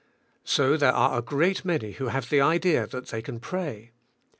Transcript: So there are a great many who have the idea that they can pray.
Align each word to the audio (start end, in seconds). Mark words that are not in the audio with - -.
So 0.43 0.77
there 0.77 0.93
are 0.95 1.19
a 1.19 1.21
great 1.21 1.63
many 1.63 1.91
who 1.91 2.07
have 2.07 2.31
the 2.31 2.41
idea 2.41 2.87
that 2.87 3.09
they 3.09 3.21
can 3.21 3.39
pray. 3.39 3.91